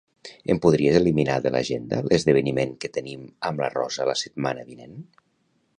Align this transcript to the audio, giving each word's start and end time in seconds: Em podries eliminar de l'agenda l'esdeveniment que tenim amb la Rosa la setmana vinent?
Em 0.53 0.59
podries 0.65 0.95
eliminar 0.99 1.35
de 1.43 1.51
l'agenda 1.55 1.99
l'esdeveniment 2.07 2.75
que 2.85 2.93
tenim 2.97 3.29
amb 3.51 3.65
la 3.65 3.73
Rosa 3.79 4.13
la 4.13 4.19
setmana 4.25 4.69
vinent? 4.73 4.99